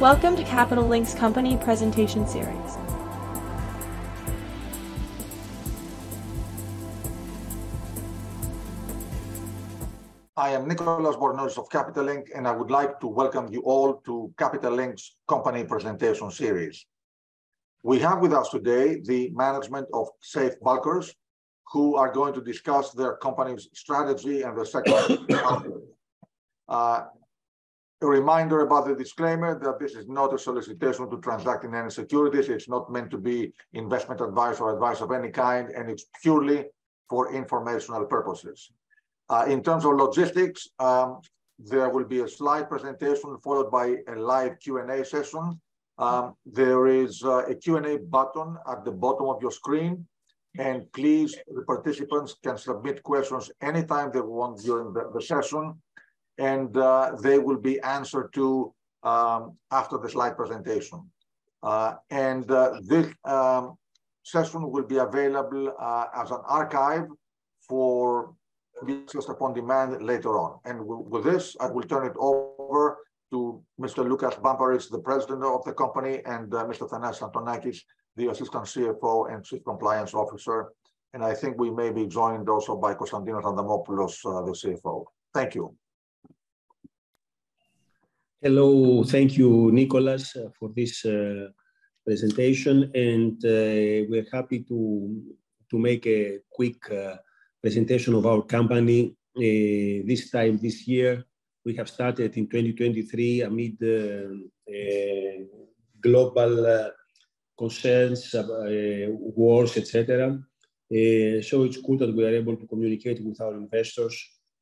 [0.00, 2.76] Welcome to Capital Link's company presentation series.
[10.36, 13.94] I am Nicholas Bornozis of Capital Link, and I would like to welcome you all
[14.04, 16.84] to Capital Link's company presentation series.
[17.82, 21.14] We have with us today the management of Safe Bulkers,
[21.72, 25.26] who are going to discuss their company's strategy and the second
[26.68, 27.04] uh,
[28.02, 31.90] a reminder about the disclaimer that this is not a solicitation to transact in any
[31.90, 32.48] securities.
[32.48, 36.66] It's not meant to be investment advice or advice of any kind, and it's purely
[37.08, 38.70] for informational purposes.
[39.30, 41.20] Uh, in terms of logistics, um,
[41.58, 45.58] there will be a slide presentation followed by a live Q&A session.
[45.98, 50.06] Um, there is uh, a Q&A button at the bottom of your screen,
[50.58, 55.80] and please, the participants can submit questions anytime they want during the, the session
[56.38, 58.72] and uh, they will be answered to
[59.02, 61.10] um, after the slide presentation.
[61.62, 63.76] Uh, and uh, this um,
[64.22, 67.06] session will be available uh, as an archive
[67.68, 68.34] for
[68.84, 70.58] accessed upon demand later on.
[70.64, 72.98] And with this, I will turn it over
[73.32, 74.06] to Mr.
[74.06, 76.88] Loukas Barmparis, the president of the company, and uh, Mr.
[76.88, 77.78] Thanasis Antonakis,
[78.16, 80.72] the assistant CFO and chief compliance officer.
[81.14, 85.04] And I think we may be joined also by Konstantinos Adamopoulos, uh, the CFO.
[85.32, 85.74] Thank you.
[88.42, 91.48] Hello, thank you, Nicholas, uh, for this uh,
[92.04, 92.90] presentation.
[92.94, 95.22] And uh, we're happy to,
[95.70, 97.16] to make a quick uh,
[97.62, 99.16] presentation of our company.
[99.34, 101.24] Uh, this time, this year,
[101.64, 104.28] we have started in 2023 amid uh,
[106.02, 106.90] global
[107.58, 110.38] concerns, wars, etc.
[111.42, 114.14] so it's good that we are able to communicate with our investors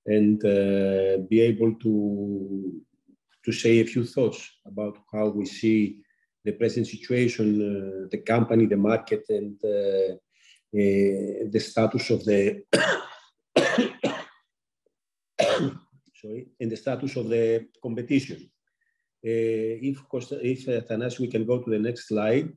[0.06, 0.39] and
[1.28, 2.80] be able to
[3.45, 5.98] to say a few thoughts about how we see
[6.45, 10.14] the present situation, uh, the company, the market, and uh,
[10.77, 12.64] uh, the status of the
[16.20, 18.51] sorry, and the status of the competition.
[19.24, 22.52] Uh, if, if uh, Thanas, we can go to the next slide.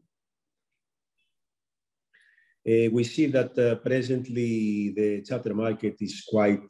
[2.67, 6.69] Uh, we see that uh, presently the charter market is quite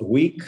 [0.00, 0.42] weak.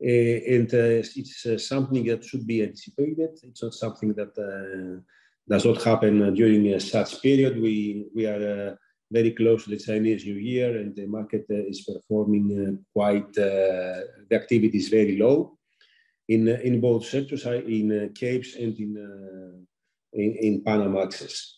[0.00, 3.30] Uh, and uh, it's uh, something that should be anticipated.
[3.42, 5.00] It's not something that uh,
[5.48, 7.60] does not happen during such period.
[7.60, 8.74] We, we are uh,
[9.10, 14.06] very close to the Chinese New Year and the market uh, is performing quite, the
[14.30, 15.58] activity is very low
[16.28, 18.76] in, in both sectors, in Capes and
[20.12, 21.57] in Panamaxes.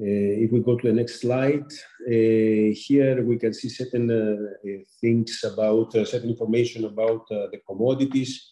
[0.00, 1.70] Uh, if we go to the next slide,
[2.08, 7.46] uh, here we can see certain uh, uh things about, uh, certain information about uh,
[7.52, 8.50] the commodities.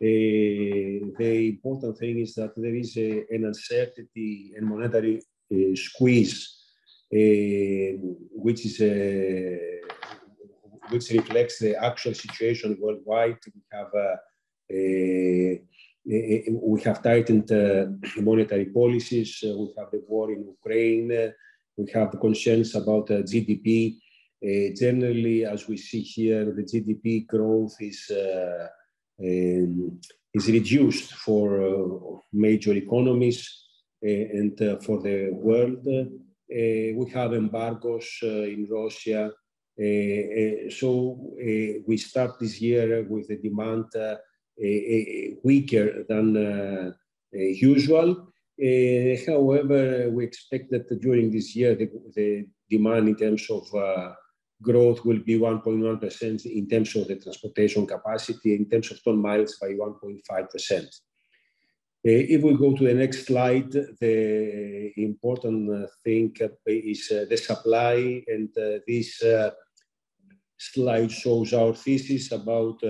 [0.00, 5.20] the important thing is that there is a, an uncertainty and monetary
[5.74, 6.38] squeeze,
[7.12, 9.58] um, which is a,
[10.90, 13.40] which reflects the actual situation worldwide.
[13.52, 13.92] We have
[16.08, 17.86] we have tightened uh,
[18.16, 19.44] monetary policies.
[19.44, 21.12] Uh, we have the war in Ukraine.
[21.12, 21.30] Uh,
[21.76, 23.96] we have concerns about uh, GDP.
[24.42, 28.68] Uh, generally, as we see here, the GDP growth is uh,
[29.20, 30.00] um,
[30.32, 33.40] is reduced for major economies
[34.00, 35.84] and for the world.
[37.00, 39.32] we have embargoes in Russia.
[40.70, 41.18] So
[41.88, 43.86] we start this year with the demand
[45.42, 46.36] weaker than
[47.34, 48.28] uh, usual.
[48.60, 54.12] Uh, however, we expect that during this year, the, demand in terms of uh,
[54.60, 59.56] growth will be 1.1% in terms of the transportation capacity, in terms of ton miles
[59.58, 60.84] by 1.5%.
[60.84, 60.88] Uh,
[62.02, 66.34] if we go to the next slide, the important uh, thing
[66.66, 68.50] is uh, the supply, and
[68.86, 69.22] this
[70.58, 72.82] slide shows our thesis about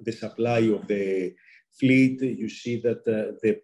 [0.00, 1.34] the supply of the
[1.78, 3.60] fleet, you see that uh, the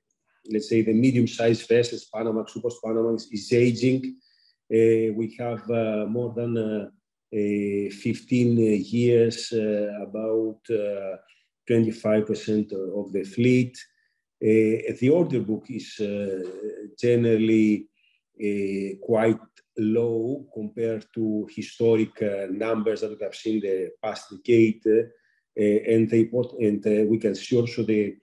[0.51, 4.17] let's say the medium-sized vessels, Panamax, Super Panamax, is aging.
[4.73, 6.89] Uh, we have uh, more than uh,
[7.31, 10.61] 15 years, uh, about
[11.69, 13.79] 25% uh, of the fleet.
[14.41, 16.01] the order book is
[16.99, 17.87] generally
[19.03, 19.41] quite
[19.77, 22.21] low compared to historic
[22.51, 24.83] numbers that we have seen the past decade.
[25.59, 28.17] Uh, and, they and uh, we can see also the,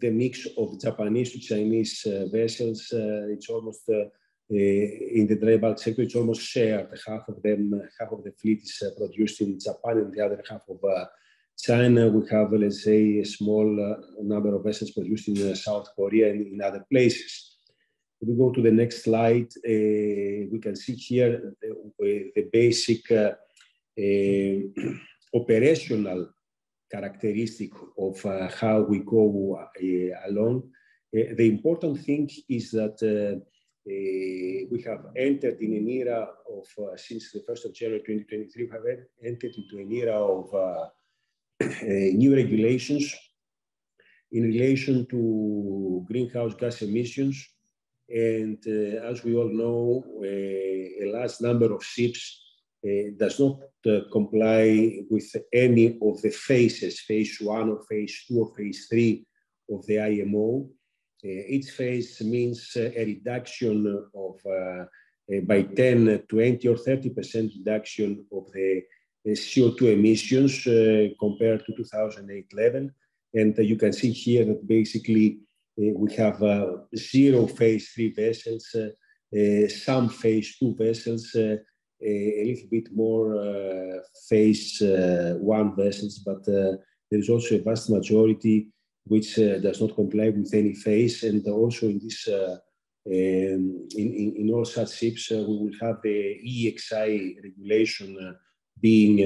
[0.00, 2.88] the mix of Japanese to Chinese uh, vessels.
[2.92, 3.88] it's almost
[4.48, 6.88] in the dry bulk sector, it's almost shared.
[7.06, 10.62] Half of them, half of the fleet is produced in Japan, and the other half
[10.68, 10.78] of
[11.58, 15.88] China, we have, let's say, a small uh, number of vessels produced in uh, South
[15.96, 17.56] Korea and in other places.
[18.20, 23.10] If we go to the next slide, uh, we can see here the, the basic
[25.34, 26.28] operational
[26.90, 30.62] characteristic of uh, how we go uh, along.
[31.16, 33.40] Uh, the important thing is that uh,
[33.86, 38.70] we have entered in an era of, uh, since the 1st of January 2023, we
[38.70, 38.82] have
[39.24, 40.52] entered into an era of
[41.62, 43.14] uh, new regulations
[44.32, 47.48] in relation to greenhouse gas emissions.
[48.08, 48.58] And
[49.04, 52.45] as we all know, a large number of ships
[52.86, 58.38] Eh, does not uh, comply with any of the phases, phase one or phase two
[58.40, 59.24] or phase three
[59.72, 60.68] of the IMO.
[61.24, 64.84] Uh, eh, each phase means uh, a reduction of uh,
[65.42, 68.82] by 10, 20 or 30% reduction of the
[69.26, 70.62] CO2 emissions
[71.18, 72.88] compared to 2008 level.
[73.34, 75.40] And uh, you can see here that basically
[75.76, 78.76] we have uh, zero phase three vessels,
[79.82, 81.34] some phase two vessels,
[82.02, 86.76] a little bit more uh, phase uh, one vessels, but uh,
[87.10, 88.68] there is also a vast majority
[89.04, 91.22] which uh, does not comply with any phase.
[91.22, 92.58] And also in this, uh,
[93.06, 98.36] um, in, in, in, all such ships, uh, we will have the EEXI regulation
[98.80, 99.20] being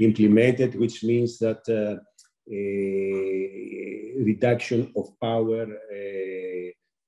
[0.00, 1.98] implemented, which means that a
[4.22, 5.66] reduction of power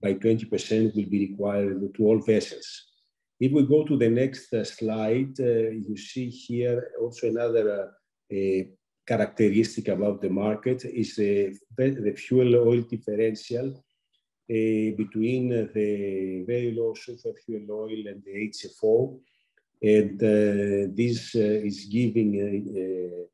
[0.00, 2.93] by 20% will be required to all vessels.
[3.40, 7.90] If we go to the next uh, slide, uh, you see here also another
[8.32, 8.62] uh,
[9.06, 13.74] characteristic about the market is the, the fuel oil differential
[14.50, 19.18] uh, between the very low sulfur fuel oil and the HFO.
[19.82, 23.28] And uh, this uh, is giving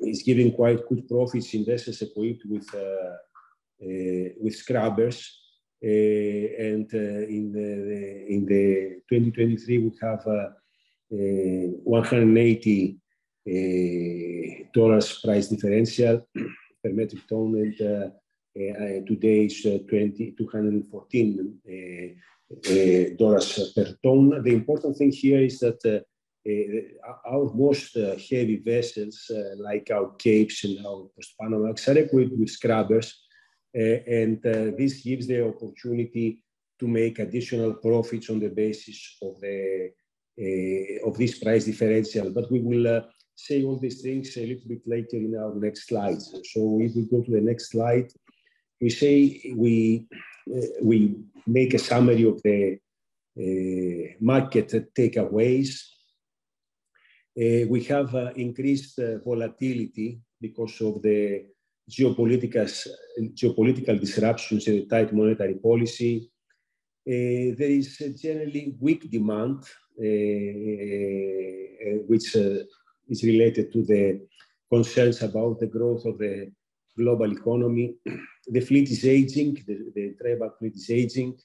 [0.00, 2.68] is giving quite good profits in vessels equipped with
[3.78, 5.41] with scrubbers.
[5.84, 10.50] Uh, and uh, in the in the 2023 we have uh,
[11.10, 13.02] 180
[13.44, 16.28] Eh, dollars price differential
[16.80, 18.08] per metric ton and uh,
[18.56, 21.58] uh, today is uh, 20, 214
[23.18, 24.42] dollars per ton.
[24.44, 26.04] The important thing here is that
[27.26, 27.96] our most
[28.30, 33.24] heavy vessels, like our Capes and our Post-Panamax, are equipped with scrubbers,
[33.74, 36.42] and this gives the opportunity
[36.78, 39.90] to make additional profits on the basis of the
[40.40, 42.30] uh, of this price differential.
[42.30, 43.02] But we will uh,
[43.34, 46.24] say all these things a little bit later in our next slides.
[46.52, 48.08] So if we go to the next slide,
[48.80, 50.06] we say we,
[50.52, 51.16] uh, we
[51.46, 52.78] make a summary of the
[53.38, 55.82] uh, market takeaways.
[57.38, 61.46] Uh, we have uh, increased uh, volatility because of the
[61.90, 62.66] geopolitical,
[64.00, 66.30] disruptions and tight monetary policy.
[67.06, 69.64] Uh, there is generally weak demand,
[72.08, 74.20] which is related to the
[74.70, 76.50] concerns about the growth of the
[76.96, 77.94] global economy.
[78.48, 81.38] The fleet is aging, the, the fleet is aging.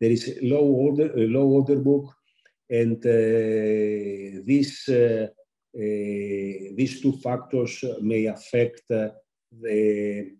[0.00, 2.14] There is low order, low order book,
[2.70, 5.30] and uh, this, uh, uh,
[6.78, 9.08] these two factors may affect uh,
[9.52, 10.32] the,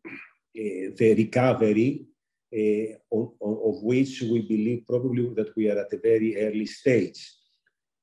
[0.57, 2.07] uh, the recovery
[2.53, 7.35] uh, of, of which we believe probably that we are at a very early stage.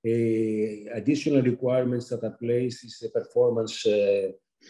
[0.06, 3.86] Uh, additional requirements that are placed is the performance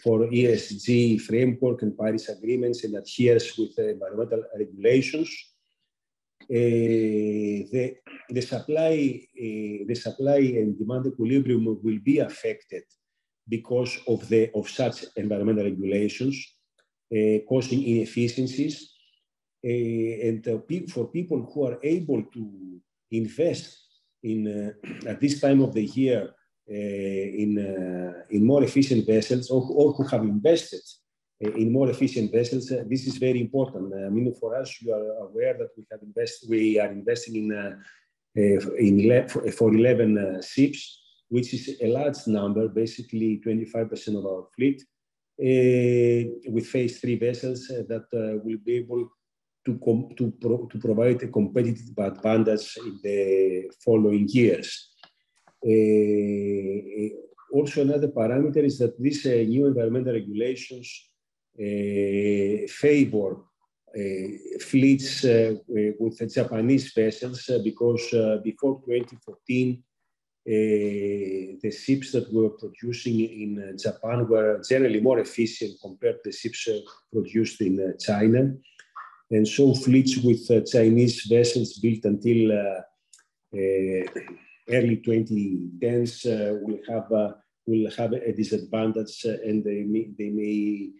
[0.03, 5.29] for ESG framework and Paris agreements and adheres with environmental regulations.
[6.43, 7.95] Uh, the,
[8.29, 12.83] the, supply, uh, the supply and demand equilibrium will be affected
[13.47, 16.35] because of, the, of such environmental regulations,
[17.13, 18.91] uh, causing inefficiencies.
[19.63, 20.43] and
[20.93, 22.43] for people who are able to
[23.11, 23.85] invest
[24.23, 24.71] in uh,
[25.11, 26.21] at this time of the year
[26.69, 30.81] uh, in uh, in more efficient vessels or, or who have invested
[31.39, 32.69] in more efficient vessels.
[32.89, 33.93] this is very important.
[33.93, 36.49] I mean, for us, you are aware that we have invested.
[36.49, 37.47] We are investing in
[38.87, 40.81] in for 11 ships,
[41.35, 44.79] which is a large number, basically 25% of our fleet.
[45.37, 46.21] Uh,
[46.53, 49.03] with phase three vessels uh, that uh, will be able
[49.65, 49.73] to,
[50.17, 54.69] to, pro to provide a competitive advantage in the following years.
[55.71, 57.09] Uh,
[57.57, 60.87] also, another parameter is that these uh, new environmental regulations
[61.59, 63.31] uh, favor
[64.59, 68.05] fleets with Japanese vessels because
[68.43, 69.83] before 2014,
[70.47, 76.23] Eh, the ships that we were producing in uh, Japan were generally more efficient compared
[76.23, 76.79] to the ships uh,
[77.11, 78.53] produced in uh, China.
[79.31, 82.51] And so fleets with Chinese vessels built until
[84.69, 86.25] early 2010s
[86.61, 87.09] will have
[87.65, 90.91] will have a disadvantage and they may, they may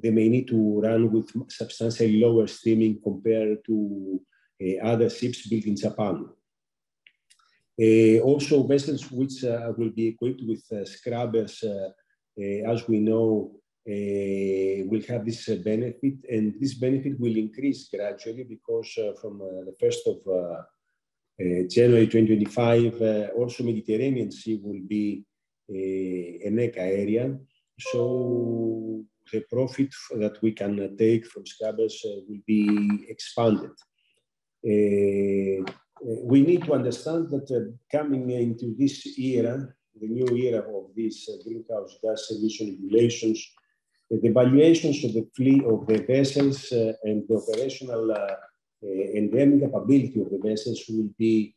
[0.00, 4.20] they may need to run with substantially lower steaming compared to
[4.62, 6.28] uh, other ships built in Japan.
[7.80, 11.88] Uh, also, vessels which uh, will be equipped with uh, scrubbers, uh,
[12.38, 13.52] uh, as we know,
[13.86, 21.68] will have this benefit, and this benefit will increase gradually because from the 1st of
[21.68, 25.24] January 2025, also Mediterranean Sea will be
[25.68, 27.36] an ECA area.
[27.80, 33.72] So the profit that we can take from scrubbers will be expanded.
[36.02, 39.68] Uh, we need to understand that uh, coming into this era,
[40.00, 43.38] the new era of these uh, greenhouse gas emission regulations,
[44.10, 48.10] the valuations of the fleet of the vessels and the operational
[48.82, 51.54] and earning capability of the vessels will be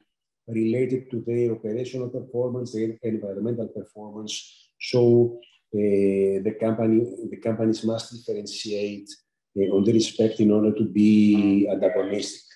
[0.47, 4.69] related to their operational performance, their environmental performance.
[4.79, 5.39] So
[5.73, 9.09] uh, the company, the companies must differentiate
[9.57, 12.54] uh, on the respect in order to be antagonistic.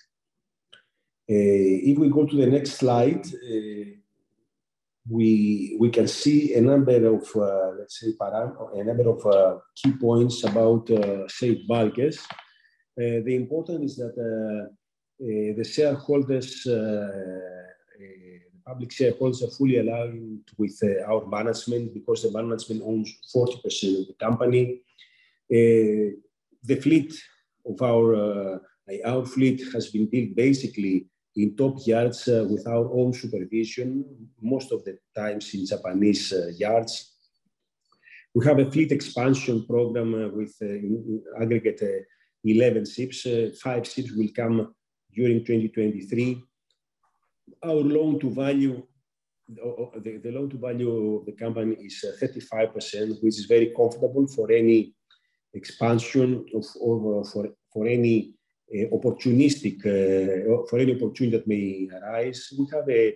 [1.29, 3.85] Uh, if we go to the next slide, uh,
[5.07, 9.91] we we can see a number of uh, let's say a number of uh, key
[9.91, 12.17] points about uh, safe bulkers.
[12.97, 14.15] Uh, the important is that
[15.19, 17.61] the shareholders, the
[18.65, 24.15] public shareholders, are fully aligned with our management because the management owns 40% of the
[24.19, 24.81] company.
[25.47, 27.13] the fleet
[27.67, 28.59] of our
[29.05, 31.05] our fleet has been built basically
[31.41, 34.03] in top yards uh, with our own supervision,
[34.41, 37.15] most of the times in Japanese uh, yards.
[38.35, 40.53] We have a fleet expansion program uh, with
[41.41, 42.05] aggregate
[42.43, 43.25] 11 ships.
[43.61, 44.73] five ships will come
[45.13, 46.43] during 2023.
[47.63, 48.83] Our loan to value
[49.47, 54.51] the, the, loan to value of the company is 35%, which is very comfortable for
[54.51, 54.93] any
[55.55, 58.35] expansion of, or for, for any
[58.73, 62.53] opportunistic uh, for any opportunity that may arise.
[62.57, 63.15] We have a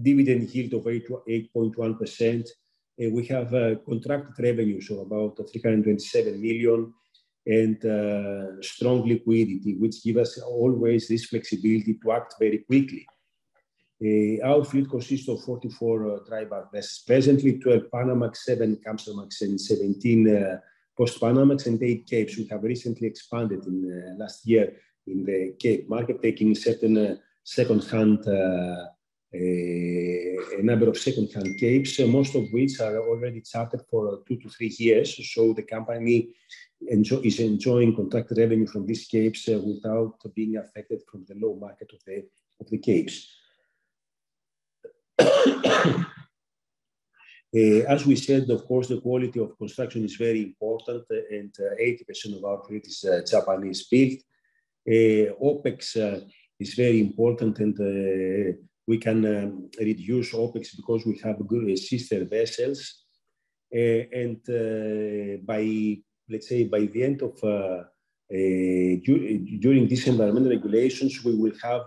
[0.00, 2.40] dividend yield of 8.1%.
[2.44, 3.50] Uh, we have
[3.84, 6.92] contracted revenues of about 327 million
[7.44, 13.04] and uh, strong liquidity, which give us always this flexibility to act very quickly.
[14.04, 19.42] Uh, our fleet consists of 44 uh, dry bulk vessels, presently 12 Panamax, 7 Kamsarmax,
[19.42, 20.60] and 17
[20.96, 22.36] post-Panamax, and 8 Capes.
[22.36, 28.26] We have recently expanded in last year in the Cape market, taking certain uh, second-hand,
[28.26, 28.86] uh,
[29.34, 34.48] a number of second-hand Capes, uh, most of which are already chartered for two to
[34.48, 35.18] three years.
[35.34, 36.28] So the company
[36.88, 41.92] enjoy, is enjoying contract revenue from these Capes without being affected from the low market
[41.92, 42.24] of the,
[42.60, 43.28] of the Capes.
[47.54, 51.52] Uh, as we said, of course, the quality of construction is very important, uh, and
[51.78, 54.20] 80% of our fleet is Japanese built.
[54.84, 56.20] Uh, OPEX uh,
[56.58, 58.52] is very important and uh,
[58.88, 63.04] we can um, reduce OPEX because we have good sister vessels.
[63.72, 64.42] and
[65.46, 65.96] by,
[66.28, 67.40] let's say, by the end of,
[68.28, 71.84] during these environmental regulations, we will have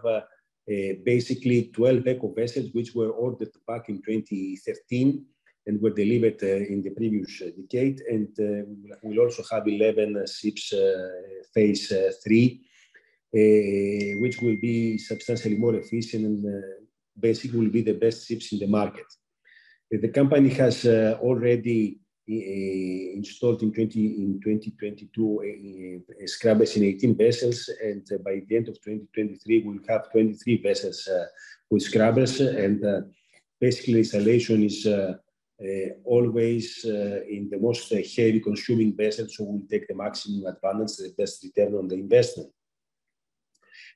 [1.04, 5.26] basically 12 eco vessels which were ordered back in 2013
[5.68, 8.02] and were delivered uh, in the previous uh, decade.
[8.10, 10.74] And uh, we'll also have 11 ships
[11.54, 11.92] phase
[12.24, 12.66] three
[14.22, 16.68] which will be substantially more efficient and uh,
[17.20, 19.06] basically will be the best ships in the market.
[19.94, 28.04] Uh, the company has already installed in, 20, in 2022 scrubbers in 18 vessels, and
[28.24, 31.08] by the end of 2023, we'll have 23 vessels
[31.70, 32.84] with scrubbers, and
[33.60, 34.88] basically installation is
[35.62, 40.46] uh, always uh, in the most uh, heavy consuming vessels, so we'll take the maximum
[40.46, 42.52] advantage, the best return on the investment.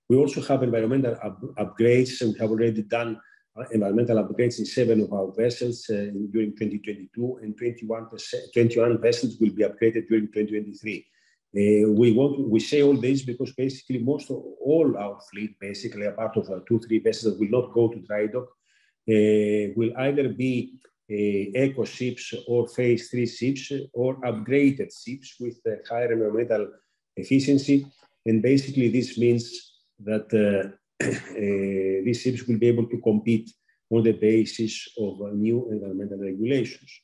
[0.09, 2.21] We also have environmental up upgrades.
[2.21, 3.21] We have already done
[3.55, 8.09] uh, environmental upgrades in seven of our vessels uh, during 2022, and 21,
[8.53, 11.05] 21 vessels will be upgraded during 2023.
[11.51, 16.05] Uh, we want we say all this because basically most of all our fleet, basically
[16.07, 18.47] apart of uh, two three vessels that will not go to dry dock,
[19.09, 20.73] uh, will either be
[21.11, 26.67] uh, eco ships or phase three ships or upgraded ships with higher environmental
[27.15, 27.85] efficiency.
[28.25, 29.68] And basically this means
[29.99, 30.69] that uh,
[31.03, 33.51] uh, these ships will be able to compete
[33.89, 37.01] on the basis of new environmental regulations.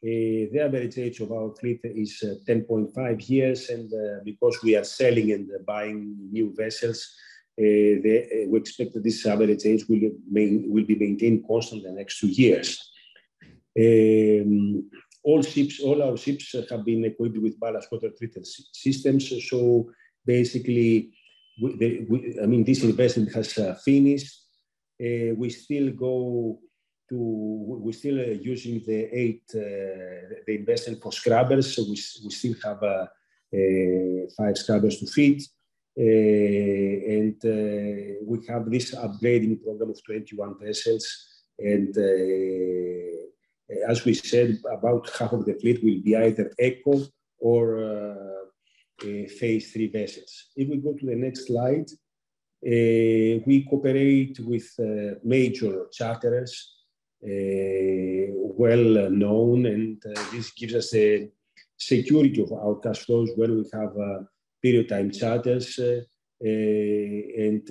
[0.00, 4.76] Uh, the average age of our fleet is uh, 10.5 years, and uh, because we
[4.76, 7.14] are selling and buying new vessels,
[7.56, 12.28] we expect that this average age will, main, will be maintained constant the next two
[12.28, 12.78] years.
[13.76, 14.88] Um,
[15.24, 19.32] all ships, all our ships have been equipped with ballast water treatment systems.
[19.48, 19.90] So
[20.24, 21.12] basically,
[21.60, 24.44] we, the, we, I mean, this investment has uh, finished.
[25.00, 26.58] Uh, we still go
[27.08, 31.74] to we're still uh, using the eight uh, the investment for scrubbers.
[31.74, 33.06] So we, we still have uh,
[34.36, 35.42] five scrubbers to fit.
[35.96, 37.40] and
[38.30, 41.04] we have this upgrading program of 21 vessels.
[41.58, 41.96] And
[43.88, 47.00] as we said, about half of the fleet will be either eco
[47.38, 47.64] or
[49.00, 50.46] phase three vessels.
[50.56, 51.86] If we go to the next slide,
[52.66, 56.74] uh, we cooperate with uh, major charterers
[57.22, 61.30] uh, well known, and uh, this gives us a
[61.76, 64.24] security of our cash flows when we have uh,
[64.60, 65.78] period time charters.
[66.40, 67.62] and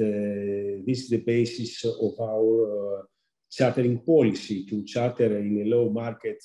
[0.85, 3.07] this is the basis of our
[3.49, 6.41] chartering policy to charter in a low market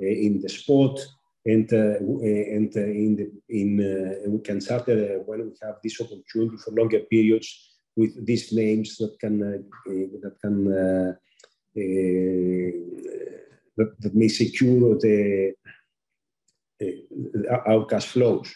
[0.00, 1.00] in the spot
[1.52, 1.98] and uh,
[2.56, 6.72] and uh, in the in uh, we can charter when we have this opportunity for
[6.72, 7.48] longer periods
[7.96, 9.38] with these names that can
[10.22, 11.16] that can
[11.76, 12.72] Eh,
[13.76, 15.52] that, that, may secure the
[16.82, 18.50] uh, our cash flows.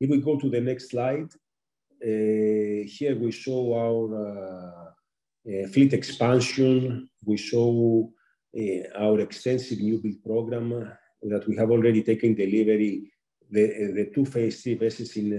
[0.00, 1.28] If we go to the next slide,
[2.02, 4.92] uh, here we show our
[5.46, 7.10] uh, fleet expansion.
[7.22, 8.10] We show
[8.96, 10.92] our extensive new build program
[11.22, 13.12] that we have already taken delivery
[13.50, 15.30] the, the two phase three vessels in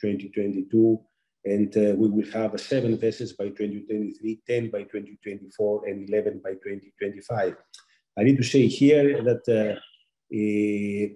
[0.00, 1.00] 2022
[1.46, 6.50] and uh, we will have seven vessels by 2023, 10 by 2024, and 11 by
[6.50, 7.56] 2025.
[8.18, 9.78] I need to say here that uh,
[10.34, 11.14] eh,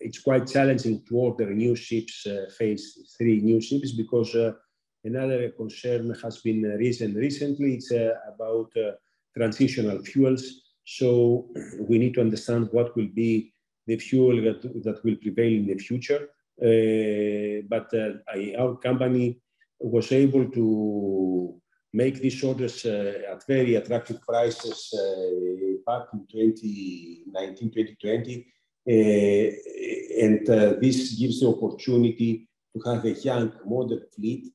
[0.00, 4.52] it's quite challenging to order new ships, uh, phase three new ships, because uh,
[5.04, 7.74] another concern has been risen recently.
[7.74, 8.92] It's uh, about uh,
[9.36, 10.61] transitional fuels.
[10.84, 11.48] So
[11.80, 13.52] we need to understand what will be
[13.86, 16.28] the fuel that, that will prevail in the future.
[16.60, 19.40] Uh, but uh, I, our company
[19.80, 21.60] was able to
[21.92, 24.94] make these orders uh, at very attractive prices
[25.86, 28.46] back in 2019, 2020.
[30.22, 30.46] and
[30.80, 34.46] this gives the opportunity to have a young modern fleet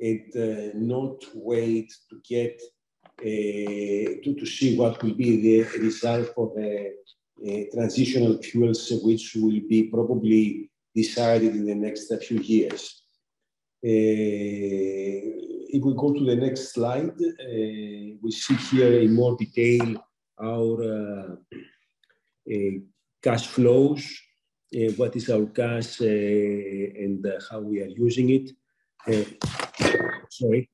[0.00, 2.81] and uh, not wait to get uh,
[3.20, 6.92] to, to see what will be the result for the
[7.44, 13.02] uh, transitional fuels, which will be probably decided in the next few years.
[13.84, 15.18] Uh,
[15.74, 20.04] if we go to the next slide, uh, we see here in more detail
[20.40, 21.34] our uh,
[23.20, 24.04] cash flows,
[24.96, 28.52] what is our cash and how we are using it.
[30.30, 30.70] sorry.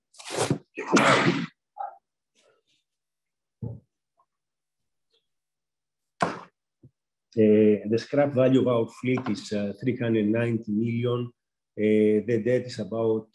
[7.35, 11.31] The scrap value of our fleet is uh, 390 million.
[11.79, 13.29] Uh, the debt is about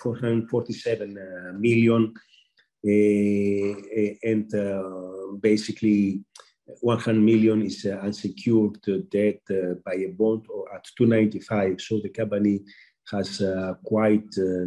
[0.00, 2.14] 447 million.
[4.24, 4.50] and
[5.40, 6.24] basically
[6.80, 8.78] 100 million is unsecured
[9.10, 9.40] debt
[9.84, 11.80] by a bond or at 295.
[11.80, 12.60] So the company
[13.10, 14.66] has uh, quite uh,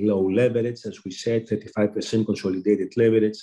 [0.00, 3.38] low leverage, as we said, 35% consolidated leverage.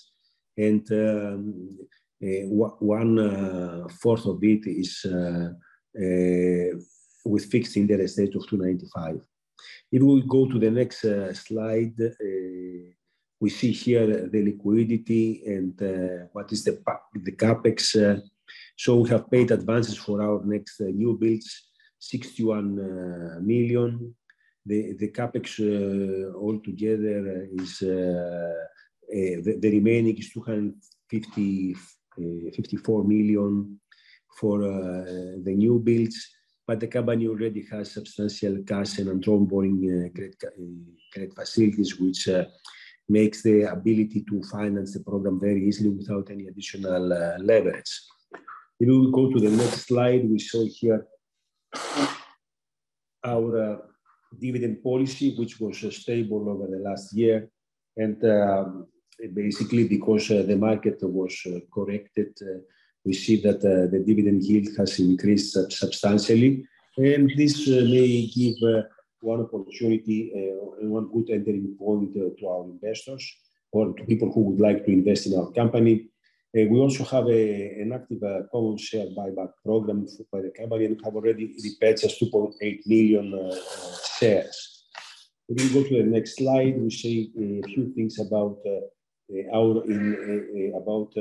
[0.57, 1.85] And um, uh,
[2.21, 5.49] one uh, fourth of it is uh,
[7.25, 9.21] with fixed interest rate of 295.
[9.91, 11.01] If we go to the next
[11.45, 11.95] slide,
[13.39, 16.73] we see here the liquidity and what is the,
[17.37, 18.21] capex.
[18.75, 24.15] so we have paid advances for our next new builds, 61 million.
[24.65, 28.53] The, capex uh, altogether is uh,
[29.09, 31.79] uh, the, remaining is 250 uh,
[32.19, 33.79] Uh, 54 million
[34.37, 36.17] for uh, the new builds,
[36.67, 40.49] but the company already has substantial cash and undrawn borrowing uh, credit, uh,
[41.13, 42.43] credit facilities, which uh,
[43.07, 47.01] makes the ability to finance the program very easily without any additional
[47.39, 47.91] leverage.
[48.79, 51.05] If we go to the next slide, we show here
[53.23, 53.81] our
[54.37, 57.49] dividend policy, which was stable over the last year.
[58.01, 58.87] Um,
[59.33, 62.59] Basically because uh, the market was uh, corrected, uh,
[63.03, 66.63] we see that uh, the dividend yield has increased substantially.
[66.97, 68.83] And this uh, may give uh,
[69.21, 70.31] one opportunity
[70.81, 73.23] one good entering point to our investors.
[73.71, 76.07] or to people who would like to invest in our company.
[76.53, 81.53] We also have an active common share buyback program by the company and have already
[81.63, 83.27] repurchased 2.8 million
[84.17, 84.57] shares.
[85.47, 88.57] We go to the next slide, we say a few things about
[89.31, 91.13] Uh, our in, uh, uh, about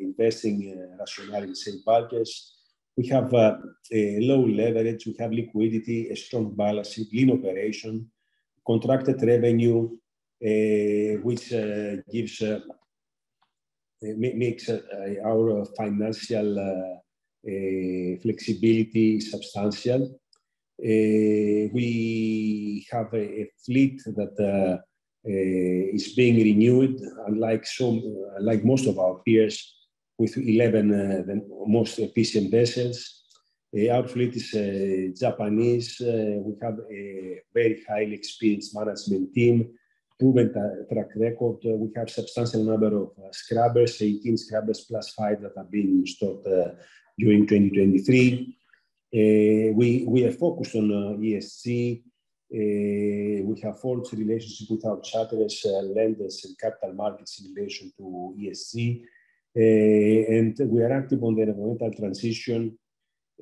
[0.00, 2.52] investing rationale in Safe Bulkers.
[2.96, 3.60] We have a
[4.20, 8.08] low leverage, we have liquidity, a strong balance sheet, lean operation,
[8.64, 9.90] contracted revenue,
[10.40, 11.52] which
[12.10, 12.40] gives
[14.00, 14.80] makes uh,
[15.24, 20.20] our financial uh, uh, flexibility substantial.
[20.78, 24.82] we have a fleet that
[25.24, 28.02] is being renewed, unlike some,
[28.40, 29.74] like most of our peers,
[30.18, 33.24] with 11 the most efficient vessels.
[33.76, 36.00] Uh, our fleet is uh, Japanese.
[36.00, 39.68] Uh, we have a very highly experienced management team
[40.18, 40.52] proven
[40.92, 41.56] track record.
[41.66, 46.04] Uh, we have substantial number of uh, scrubbers, 18 scrubbers plus five that have been
[46.06, 46.70] installed uh,
[47.18, 48.56] during 2023.
[49.74, 52.02] we, we are focused on ESG.
[52.50, 59.02] We have forged relationship with our charterers, lenders, and capital markets in relation to ESG.
[59.56, 62.78] and we are active on the environmental transition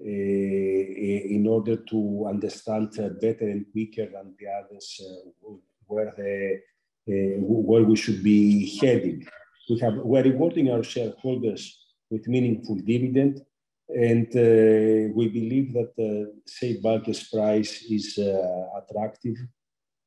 [0.00, 5.50] uh, in order to understand uh, better and quicker than the others uh,
[5.86, 6.60] where the
[7.08, 9.26] uh, where we should be heading.
[9.68, 11.78] We have we're rewarding our shareholders
[12.10, 13.42] with meaningful dividend,
[13.88, 19.36] and uh, we believe that the Safe Bulkers price is uh, attractive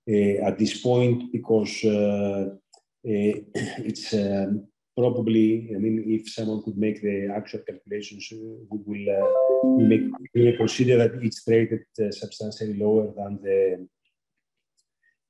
[0.07, 1.79] at this point because
[3.03, 9.67] it's um, probably, I mean, if someone could make the actual calculations, we will uh,
[9.77, 10.01] make,
[10.33, 13.87] we consider that it's traded uh, substantially lower than the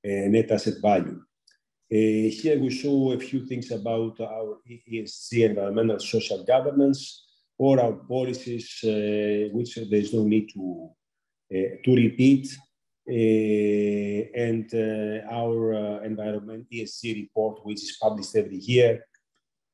[0.06, 1.20] uh, net asset value.
[1.92, 7.25] Uh, here we show a few things about our ESG, environmental social governance,
[7.58, 10.90] or our policies, uh, which there's no need to,
[11.84, 12.48] to repeat.
[13.08, 14.68] and
[15.40, 18.94] our environment ESG report, which is published every year,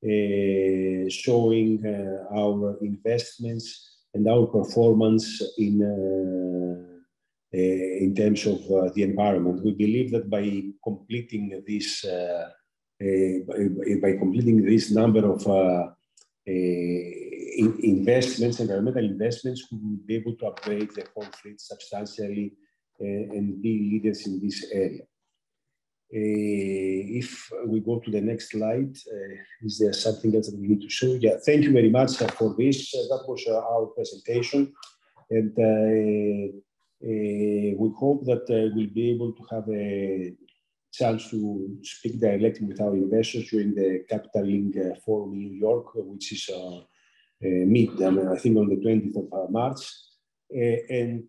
[0.04, 3.66] uh, showing uh, our investments
[4.14, 6.92] and our performance in uh,
[7.54, 9.62] uh, in terms of uh, the environment.
[9.62, 12.48] We believe that by completing this, uh,
[12.98, 13.68] by,
[14.02, 15.46] by, completing this number of
[17.58, 22.54] in investments, environmental investments, we will be able to upgrade the whole fleet substantially
[23.00, 25.02] and be leaders in this area.
[26.14, 30.68] Uh, if we go to the next slide, uh, is there something else that we
[30.68, 31.14] need to show?
[31.14, 32.92] Yeah, thank you very much uh, for this.
[32.92, 34.74] that was our presentation.
[35.30, 36.52] And uh,
[37.02, 40.36] we hope that uh, we'll be able to have a
[40.92, 45.60] chance to speak directly with our investors during the Capital Link uh, Forum in New
[45.60, 46.50] York, which is
[47.42, 49.82] mid, I think on the 20th of March.
[50.52, 51.28] and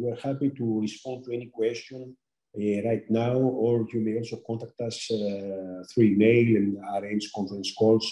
[0.00, 2.16] we're happy to respond to any question
[2.56, 7.74] uh, right now, or you may also contact us uh, through email and arrange conference
[7.78, 8.06] calls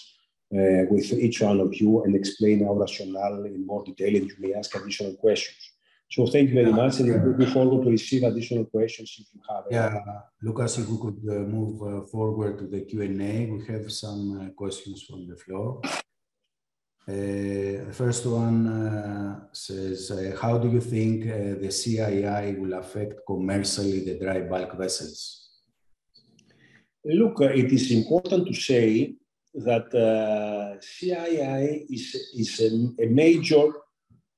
[0.53, 4.37] uh, with each one of you and explain our rationale in more detail, and you
[4.39, 5.57] may ask additional questions.
[6.11, 6.77] So thank you very yeah.
[6.77, 7.25] much, and yeah.
[7.25, 9.65] looking forward to receive additional questions if you have.
[9.71, 10.01] Yeah,
[10.45, 14.51] Loukas, if we could uh, move uh, forward to the Q&A, we have some uh,
[14.51, 15.81] questions from the floor.
[17.07, 23.21] Uh, the first one uh, says, uh, how do you think the CII will affect
[23.27, 25.51] commercially the dry bulk vessels?
[27.05, 29.17] Look, it is important to say
[29.55, 29.93] that
[30.81, 33.71] CII is, is a, a major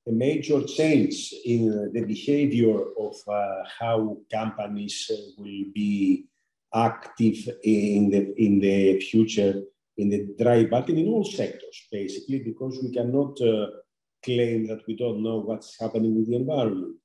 [0.09, 6.27] a major change in the behavior of uh, how companies uh, will be
[6.73, 9.63] active in the, in the future
[9.99, 13.67] in the dry bulk and in all sectors, basically, because we cannot uh,
[14.25, 16.97] claim that we don't know what's happening with the environment.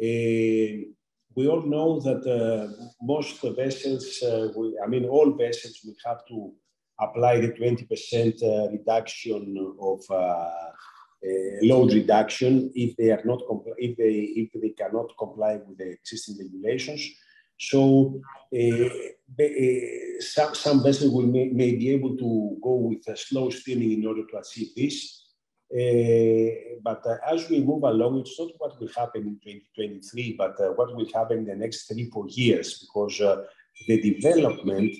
[0.00, 0.88] Uh,
[1.36, 2.66] we all know that uh,
[3.02, 4.48] most vessels, uh,
[4.84, 6.52] I mean, all vessels will have to
[7.00, 10.50] apply the 20% reduction of uh,
[11.62, 13.42] load reduction if they are not
[13.76, 17.02] if they if they cannot comply with the existing regulations.
[17.60, 18.22] So
[18.56, 18.86] uh,
[19.38, 23.92] uh, some, some vessels will may, may, be able to go with a slow steaming
[23.92, 25.26] in order to achieve this.
[25.70, 29.34] Uh, but uh, as we move along, it's not what will happen in
[29.74, 33.18] 2023, but uh, what will happen in the next three, four years, because
[33.86, 34.96] the development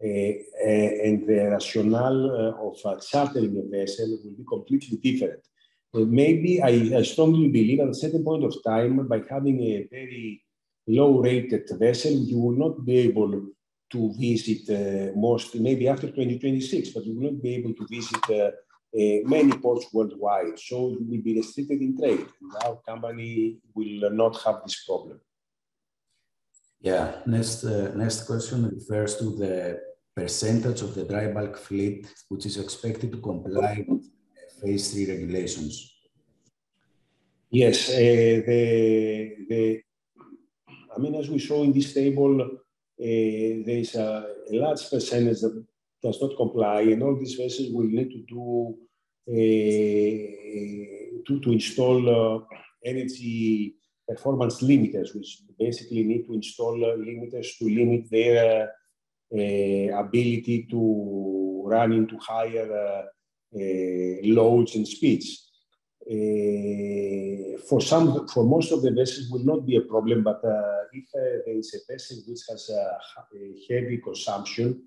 [0.00, 5.40] and the rationale of chartering a vessel will be completely different
[5.94, 10.43] maybe I, I, strongly believe at a certain point of time, by having a very
[10.86, 13.48] low rated vessel, you will not be able
[13.90, 18.22] to visit uh, most, maybe after 2026, but you will not be able to visit
[18.30, 18.50] uh,
[18.96, 20.58] uh, many ports worldwide.
[20.58, 22.26] So it will be restricted in trade.
[22.40, 25.20] And our company will not have this problem.
[26.80, 29.80] Yeah, next, uh, next question refers to the
[30.14, 34.04] percentage of the dry bulk fleet which is expected to comply with
[34.60, 35.92] phase three regulations.
[37.50, 39.82] Yes, uh, the, the,
[40.94, 42.48] I mean, as we saw in this table, uh,
[42.98, 45.64] there is a, a, large percentage that
[46.02, 48.76] does not comply, and all these vessels will need to do
[49.28, 49.32] uh,
[51.26, 52.38] to, to install uh,
[52.84, 53.74] energy
[54.06, 58.70] performance limiters, which basically need to install uh, limiters to limit their
[59.98, 63.04] ability to run into higher
[64.22, 65.43] loads and speeds.
[66.06, 70.22] Uh, for some, for most of the vessels, will not be a problem.
[70.22, 72.98] But uh, if uh, there is a vessel which has a,
[73.70, 74.82] heavy consumption,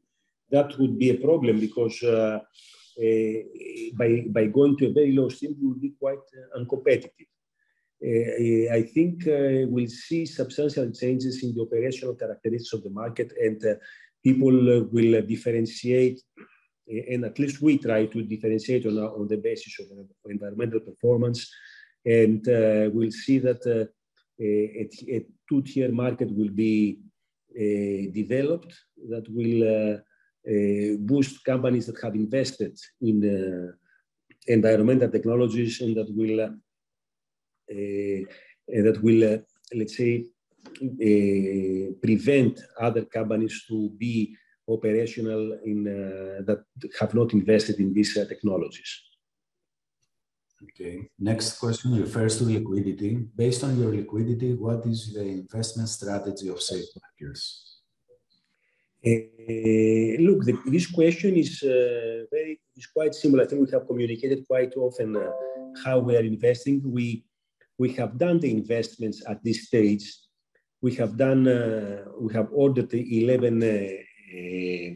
[0.51, 1.99] that would be a problem because
[3.97, 6.25] by by going to a very low steam, we will be quite
[6.55, 7.27] uncompetitive.
[8.03, 13.33] Uh, I think uh, we'll see substantial changes in the operational characteristics of the market,
[13.41, 13.73] and uh,
[14.23, 16.21] people will differentiate.
[16.87, 19.87] And at least we try to differentiate on, on the basis of
[20.29, 21.49] environmental performance.
[22.05, 23.85] And uh, we'll see that uh,
[24.39, 26.99] a, a two-tier market will be
[27.55, 28.73] uh, developed
[29.09, 29.99] that will
[30.99, 33.73] boost companies that have invested in
[34.47, 36.49] environmental technologies and that will
[37.69, 38.23] uh,
[38.67, 39.37] that will, uh,
[39.73, 40.25] let's say,
[40.67, 44.35] uh, prevent other companies to be
[44.67, 45.83] operational in
[46.47, 46.63] that
[46.99, 49.01] have not invested in these technologies.
[50.63, 51.07] Okay.
[51.19, 53.15] Next question refers to liquidity.
[53.35, 57.77] Based on your liquidity, what is the investment strategy of Safe Bulkers?
[59.05, 63.43] Uh, look, the, this question is uh, very is quite similar.
[63.43, 65.31] I think we have communicated quite often uh,
[65.85, 66.81] how we are investing.
[66.83, 67.23] We
[67.77, 70.03] we have done the investments at this stage.
[70.81, 74.03] We have done, uh, we have ordered the 11 uh, uh,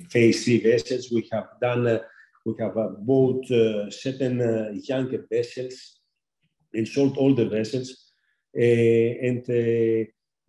[0.10, 1.10] phase three vessels.
[1.12, 2.00] We have done, uh,
[2.46, 6.00] we have uh, bought uh, certain younger vessels
[6.74, 8.14] and sold older vessels.
[8.54, 9.46] and,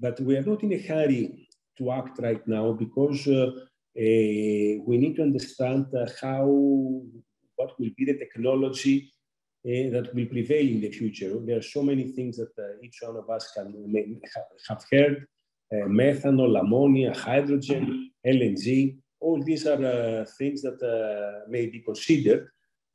[0.00, 5.22] but we are not in a hurry to act right now because we need to
[5.22, 5.86] understand
[6.20, 6.46] how,
[7.56, 9.12] what will be the technology
[9.64, 11.38] uh, that will prevail in the future.
[11.38, 13.72] There are so many things that uh, each one of us can
[14.68, 15.24] have heard.
[15.72, 20.78] Methanol, ammonia, hydrogen, LNG, all these are things that
[21.48, 22.48] may be considered.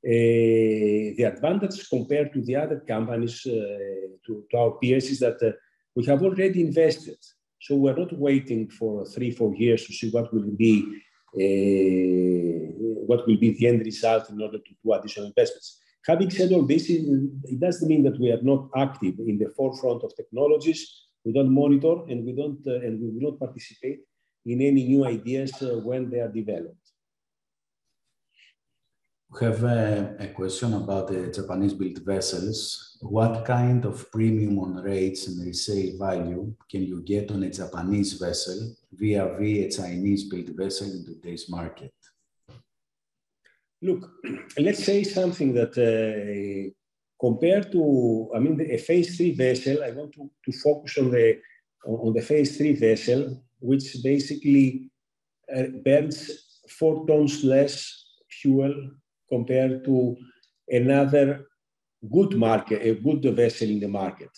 [0.03, 5.39] The advantage compared to the other companies, to, our peers, is that
[5.95, 7.17] we have already invested.
[7.59, 10.85] So we're not waiting for three, four years to see what will be
[13.07, 15.79] what will be the end result in order to do additional investments.
[16.05, 20.03] Having said all this, it doesn't mean that we are not active in the forefront
[20.03, 21.06] of technologies.
[21.27, 23.99] We don't monitor and we don't uh, and we will not participate
[24.45, 26.85] in any new ideas uh, when they are developed.
[29.29, 32.97] We have a, a, question about the Japanese-built vessels.
[33.01, 38.13] What kind of premium on rates and resale value can you get on a Japanese
[38.13, 41.93] vessel via a Chinese-built vessel in today's market?
[43.81, 44.09] Look,
[44.57, 46.71] let's say something that uh,
[47.19, 51.39] compared to, I mean, a phase three vessel, I want to, to focus on the,
[51.85, 54.89] on the phase three vessel, which basically
[55.55, 58.73] uh, burns four tons less fuel
[59.29, 60.15] compared to
[60.69, 61.47] another
[62.11, 64.29] good market, a good vessel in the market.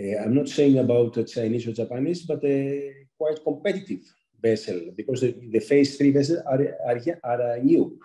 [0.00, 4.00] Uh, I'm not saying about Chinese or Japanese, but a quite competitive
[4.40, 7.98] vessel because the, the phase three vessels are, are, are new.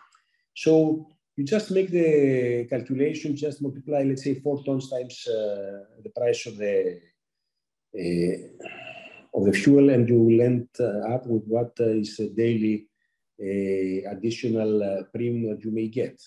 [0.56, 6.12] So you just make the calculation, just multiply, let's say, four tons times uh, the
[6.15, 7.00] price of the
[7.96, 8.65] uh,
[9.36, 12.88] of the fuel, and you will end uh, up with what uh, is a daily
[13.41, 16.22] uh, additional uh, premium that you may get.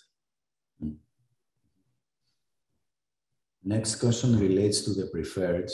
[3.65, 5.73] Next question relates to the preferreds.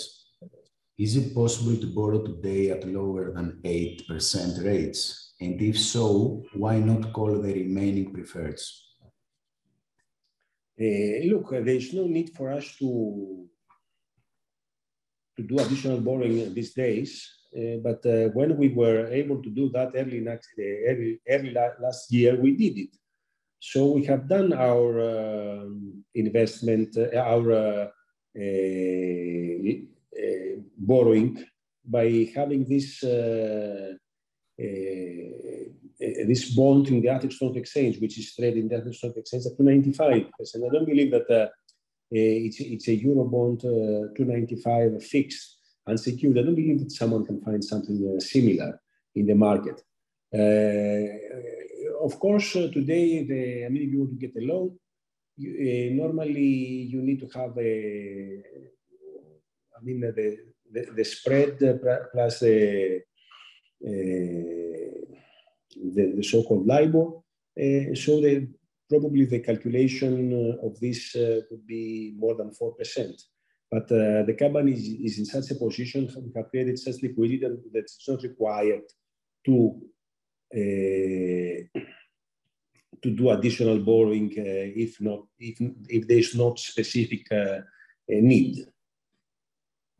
[0.99, 5.35] Is it possible to borrow today at lower than 8% rates?
[5.40, 8.91] And if so, why not call the remaining preferreds?
[10.83, 13.47] Uh, look, there is no need for us to,
[15.37, 17.29] to do additional borrowing these days.
[17.57, 21.53] Uh, but uh, when we were able to do that early, next, uh, early, early
[21.81, 22.97] last year, we did it.
[23.61, 27.92] So we have done our um, investment, our
[30.79, 31.45] borrowing
[31.85, 33.92] by having this uh,
[36.27, 39.47] this bond in the Athens Stock Exchange, which is traded in the Athens Stock Exchange
[39.47, 40.27] at 295.
[40.55, 41.49] And I don't believe that uh,
[42.11, 46.38] it's, it's a euro bond uh, 295 fixed unsecured.
[46.38, 48.81] I don't believe that someone can find something uh, similar
[49.15, 49.81] in the market.
[50.35, 54.79] Uh, of course, uh, today, the, I mean, if you want to get a loan,
[55.37, 58.43] you, normally you need to have a,
[59.77, 60.38] I mean, the,
[60.71, 61.59] the, the spread
[62.12, 63.03] plus the,
[65.74, 67.06] the, the so-called LIBOR.
[67.61, 68.48] Uh, so the,
[68.88, 73.22] probably the calculation of this uh, would be more than 4%.
[73.70, 77.38] But uh, the company is, is, in such a position, we have created such liquidity
[77.38, 78.82] that it's not required
[79.46, 79.80] to
[80.54, 81.80] uh,
[83.02, 85.56] to do additional borrowing uh, if not if
[85.88, 87.61] if there is not specific uh,
[88.08, 88.66] need.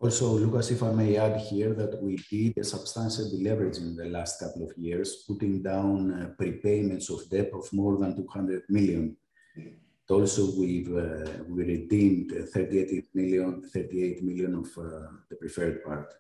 [0.03, 4.07] Also, Loukas, if I may add here that we did a substantial deleveraging in the
[4.07, 9.17] last couple of years, putting down uh, prepayments of debt of more than 200 million.
[10.11, 16.13] Also, we've uh, we redeemed 38 million, 38 million of uh, the preferred part.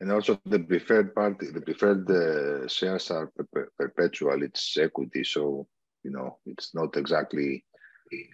[0.00, 5.22] And also the preferred part, the preferred uh, shares are per perpetual, it's equity.
[5.22, 5.68] So,
[6.02, 7.64] you know, it's not exactly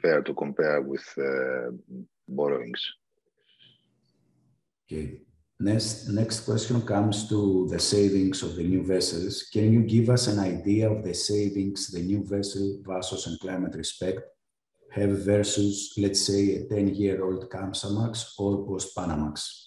[0.01, 1.73] fair to compare with uh,
[2.27, 2.83] borrowings.
[4.95, 5.21] Okay.
[5.59, 9.49] Next, next question comes to the savings of the new vessels.
[9.53, 13.75] Can you give us an idea of the savings the new vessel, Vassos and Climate
[13.75, 14.21] Respect,
[14.91, 19.65] have versus, let's say, a 10-year-old Kamsarmax or post-Panamax?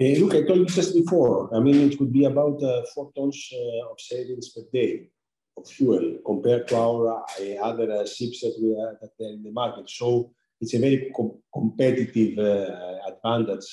[0.00, 1.54] Uh, look, I told you just before.
[1.54, 5.08] I mean, it could be about uh, four tons uh, of savings per day
[5.56, 9.42] of fuel compared to our uh, other uh, ships that we are that are in
[9.42, 9.90] the market.
[9.90, 10.32] So
[10.62, 13.68] it's a very com competitive uh, advantage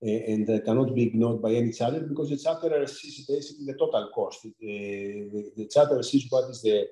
[0.00, 4.42] and cannot be ignored by any charter because the charter sees basically the total cost.
[4.42, 4.50] The,
[5.32, 6.88] the, the charter sees what is the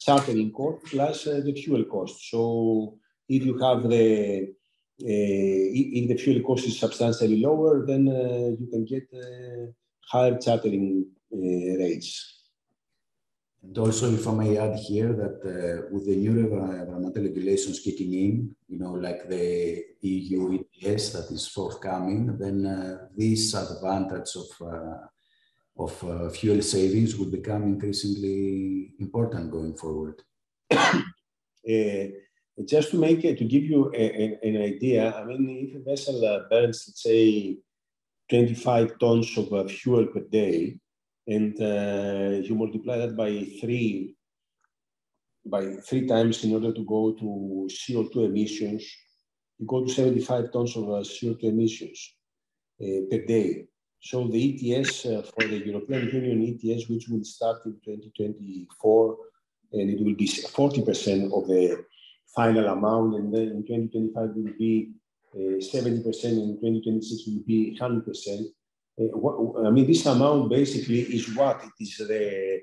[0.00, 2.30] chartering cost plus the fuel cost.
[2.30, 4.54] So if you have the
[5.02, 9.66] uh, if the fuel cost is substantially lower, then uh, you can get uh,
[10.10, 12.35] higher chartering rates.
[13.66, 18.12] And also, if I may add here that uh, with the new environmental regulations kicking
[18.14, 24.48] in, you know, like the EU ETS that is forthcoming, then uh, this advantage of
[24.72, 24.98] uh,
[25.78, 25.92] of
[26.34, 30.22] fuel savings will become increasingly important going forward.
[32.64, 36.24] just to make to give you a, a, an idea, I mean, if a vessel
[36.24, 37.58] uh, burns, let's say,
[38.30, 40.78] 25 tons of uh, fuel per day,
[41.26, 44.14] and uh, you multiply that by three,
[45.44, 48.84] by three times in order to go to CO2 emissions,
[49.58, 52.14] you go to 75 tons of uh, CO2 emissions
[52.80, 53.66] uh, per day.
[54.00, 59.16] So the ETS uh, for the European Union ETS, which will start in 2024,
[59.72, 61.84] and it will be 40% of the
[62.34, 64.92] final amount, and then in 2025 will be
[65.34, 68.44] uh, 70%, and in 2026 will be 100%.
[68.98, 71.62] Uh, what, I mean, this amount basically is what?
[71.64, 72.62] It is the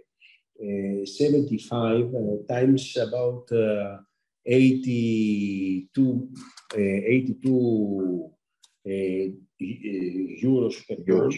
[0.60, 3.98] uh, 75 uh, times about uh,
[4.46, 6.30] 82,
[6.74, 8.32] uh, 82
[10.42, 11.36] euros per euros.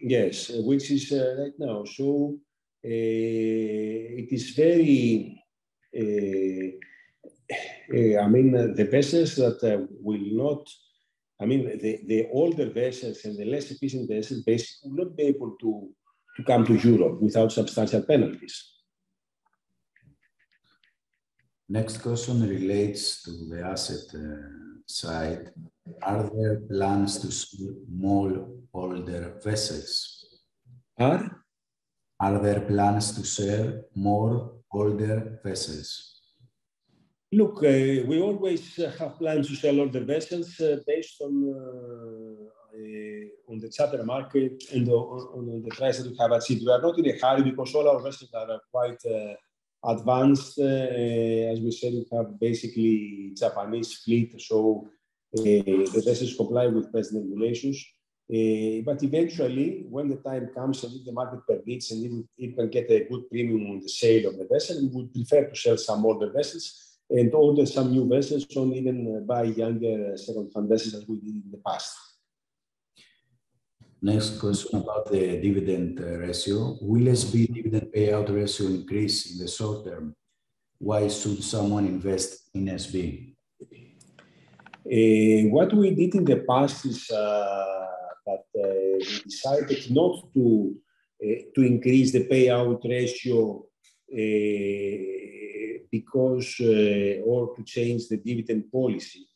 [0.00, 1.84] Yes, which is right now.
[1.84, 2.38] So
[2.82, 5.38] it is very
[7.90, 10.68] uh, I mean, uh, the vessels that uh, will not,
[11.40, 15.24] I mean, the, the older vessels and the less efficient vessels basically will not be
[15.24, 15.88] able to,
[16.36, 18.72] to come to Europe without substantial penalties.
[21.68, 24.48] Next question relates to the asset uh,
[24.86, 25.52] side.
[26.02, 30.40] Are there plans to sell more older vessels?
[30.98, 31.44] Are?
[32.18, 36.17] Are there plans to sell more older vessels?
[37.30, 42.48] Look, uh, we always uh, have plans to sell the vessels uh, based on
[43.48, 46.62] on the charter market and on, on, the price that we have achieved.
[46.64, 49.02] We are not in a hurry because all our vessels are quite
[49.84, 50.58] advanced.
[50.58, 54.88] as we said, we have basically Japanese fleet, so
[55.32, 57.84] the vessels comply with present regulations.
[58.30, 62.54] Uh, but eventually, when the time comes and if the market permits and if we
[62.54, 65.56] can get a good premium on the sale of the vessel, we would prefer to
[65.56, 70.16] sell some older vessels and order some new vessels or even uh, buy younger uh,
[70.16, 71.96] second-hand vessels as we did in the past.
[74.00, 76.76] Next question about the dividend uh, ratio.
[76.80, 80.14] Will SB dividend payout ratio increase in the short term?
[80.78, 83.34] Why should someone invest in SB?
[84.86, 87.86] Uh, what we did in the past is uh,
[88.24, 90.76] that uh, we decided not to
[91.54, 93.66] to increase the payout ratio
[95.90, 99.26] because or to change the dividend policy.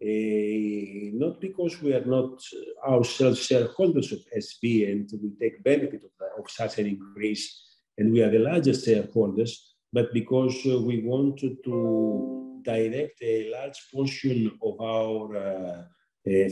[0.00, 2.40] Uh, not because we are not
[2.86, 7.60] ourselves shareholders of SB and we take benefit of, of, such an increase,
[7.98, 13.76] and we are the largest shareholders, but because uh, we want to direct a large
[13.92, 15.82] portion of our uh,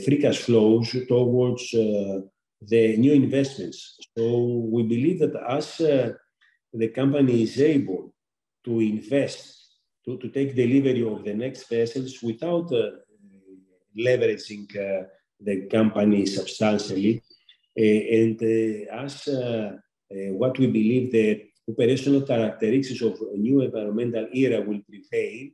[0.03, 3.97] free cash flows towards the new investments.
[4.17, 8.13] So we believe that as the company is able
[8.67, 9.39] to invest,
[10.03, 12.91] to, to take delivery of the next vessels without uh,
[13.97, 15.07] leveraging uh,
[15.39, 17.23] the company substantially.
[17.79, 18.37] Uh, and
[19.05, 19.13] as
[20.41, 21.27] what we believe the
[21.69, 25.49] operational characteristics of a new environmental era will prevail,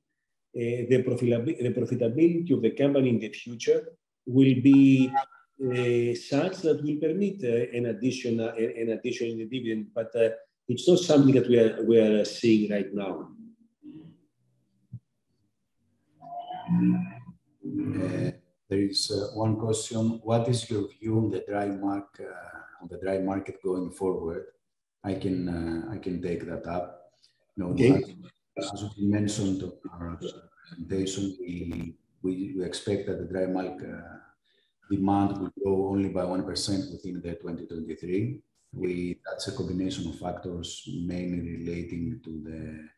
[0.53, 3.81] the, profitability, the profitability of the company in the future
[4.25, 5.11] will be
[5.63, 10.29] uh, such that will permit uh, an additional an addition in the dividend, but uh,
[10.67, 13.29] it's not something that we are we are seeing right now.
[17.65, 18.31] Uh,
[18.69, 20.19] there is uh, one question.
[20.23, 24.45] What is your view on the dry market uh, on the dry market going forward?
[25.03, 27.11] I can uh, I can take that up.
[27.57, 28.01] No, okay.
[28.57, 30.17] as, as we mentioned in our
[30.67, 34.17] presentation, we, we, we expect that the dry uh,
[34.89, 38.41] demand will grow only by 1% within the 2023.
[38.73, 42.89] We, that's a combination of factors mainly relating to the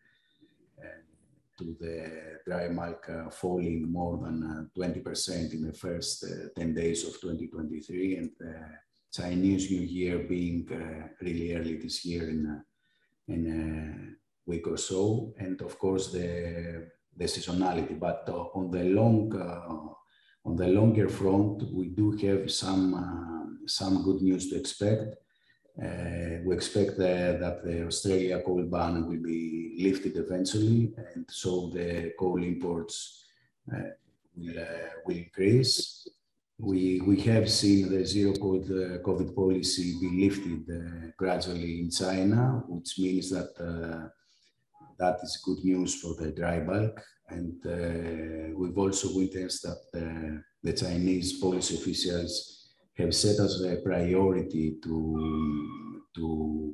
[1.57, 6.73] to the dry bulk uh, falling more than 20% uh, in the first uh, 10
[6.73, 8.31] days of 2023 and
[9.13, 10.67] Chinese New Year being
[11.21, 12.61] really early this year in,
[13.29, 15.33] in a week or so.
[15.37, 17.97] And of course, the, the seasonality.
[17.97, 19.31] But on the long
[20.45, 25.15] on the longer front, we do have some uh, some good news to expect.
[25.81, 32.13] Uh, we expect that the Australia coal ban will be lifted eventually, and so the
[32.17, 33.25] coal imports
[33.73, 33.89] uh,
[34.37, 36.07] will, uh, will increase.
[36.57, 42.63] We, we have seen the zero COVID, COVID policy be lifted uh, gradually in China,
[42.69, 44.07] which means that uh,
[44.97, 47.03] that is good news for the dry bulk.
[47.27, 52.54] And uh, we've also witnessed that the Chinese policy officials
[52.97, 56.73] have set as a priority to, to,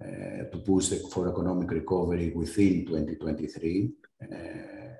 [0.00, 3.90] uh, to push for economic recovery within 2023
[4.20, 4.26] uh,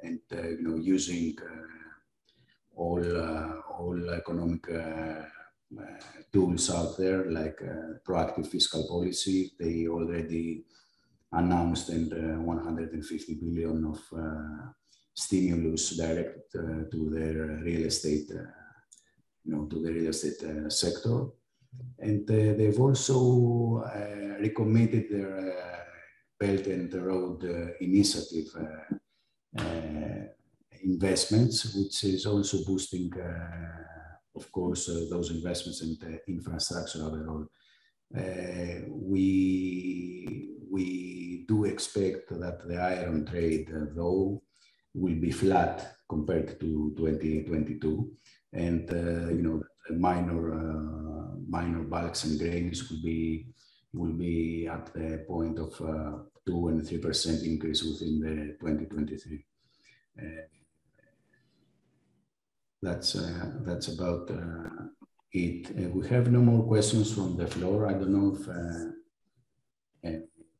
[0.03, 4.66] and uh, you know, using uh, all, uh, all economic
[6.32, 7.61] tools out there like
[8.07, 9.53] proactive fiscal policy.
[9.59, 10.64] They already
[11.32, 14.74] announced and 150 billion of
[15.12, 18.30] stimulus directed to their real estate
[19.45, 21.26] you know, to the real estate uh, sector.
[21.99, 25.84] And uh, they've also uh, recommitted their
[26.39, 27.43] Belt and Road
[27.80, 28.47] initiative
[30.82, 33.11] investments, which is also boosting,
[34.36, 37.49] of course, those investments in the infrastructure overall.
[38.16, 44.43] Uh, we we do expect that the iron trade, uh, though,
[44.95, 48.11] will be flat compared to 2022
[48.53, 53.46] and uh, you know minor uh, minor bulks and grains will be
[53.92, 59.44] will be at the point of uh, two and three percent increase within the 2023.
[62.82, 63.12] that's
[63.66, 64.30] that's about
[65.32, 65.94] it.
[65.94, 67.86] we have no more questions from the floor.
[67.86, 68.99] I don't know if uh,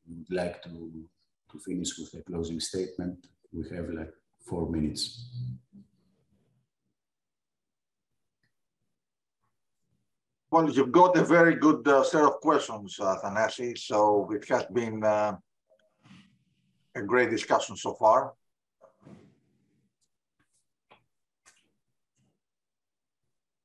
[0.09, 0.91] would like to,
[1.51, 3.27] to finish with a closing statement.
[3.53, 5.31] We have like four minutes.
[10.51, 13.77] Well, you've got a very good uh, set of questions, uh, Thanasi.
[13.77, 15.37] So it has been uh,
[16.95, 18.33] a great discussion so far.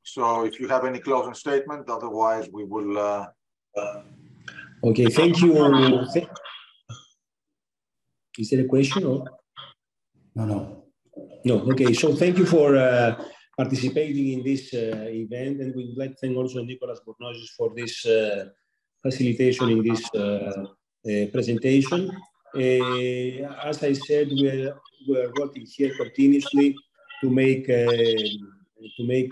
[0.04, 2.98] So if you have any closing statement, otherwise we will.
[3.00, 3.28] Uh,
[4.84, 5.54] okay, thank you.
[8.38, 9.26] Is there a question or?
[10.36, 10.84] No, no.
[11.46, 11.94] No, okay.
[11.94, 13.24] So thank you for uh,
[13.58, 15.62] participating in this uh, event.
[15.62, 18.50] And we would like to thank also Nicolas Bornozis for this uh,
[19.02, 20.66] facilitation in this uh,
[21.32, 22.12] presentation.
[22.56, 24.76] as I said, we're,
[25.08, 26.76] we're working here continuously
[27.22, 29.32] to make, to make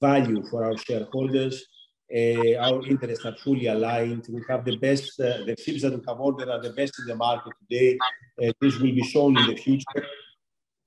[0.00, 1.66] value for our shareholders.
[2.14, 4.26] Uh, our interests are fully aligned.
[4.28, 7.06] We have the best, uh, the ships that we have ordered are the best in
[7.06, 7.98] the market today.
[8.40, 10.04] Uh, this will be shown in the future.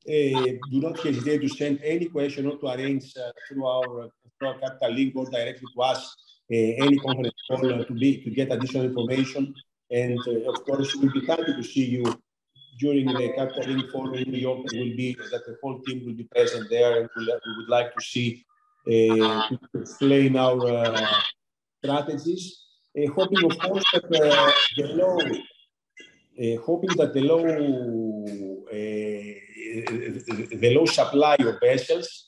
[0.07, 4.47] Uh, do not hesitate to send any question or to arrange uh, through, our, through
[4.47, 6.15] our capital link or directly to us
[6.49, 9.53] any conference call to be to get additional information.
[9.91, 12.05] And of course, we'll be happy to see you
[12.79, 14.59] during the Capital Link Forum in New York.
[14.71, 17.93] Will be that the whole team will be present there, and we'll, we would like
[17.95, 18.45] to see
[18.87, 21.21] uh, to explain our uh,
[21.83, 22.63] strategies.
[22.97, 25.17] Uh, hoping, of course, that the low,
[26.63, 27.43] hoping that the low,
[29.81, 32.27] the low supply of vessels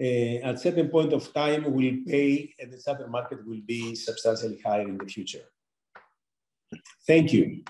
[0.00, 4.58] uh, at certain point of time will pay and the charter market will be substantially
[4.64, 5.44] higher in the future.
[7.06, 7.62] Thank you.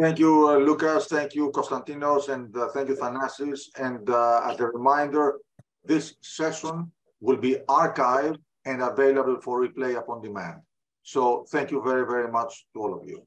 [0.00, 1.06] Thank you, uh, Loukas.
[1.06, 3.60] Thank you, Konstantinos, and uh, thank you, Thanasis.
[3.78, 5.38] And uh, as a reminder,
[5.84, 10.60] this session will be archived and available for replay upon demand.
[11.02, 13.26] So thank you very, very much to all of you.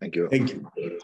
[0.00, 0.28] Thank you.
[0.28, 1.00] Thank you.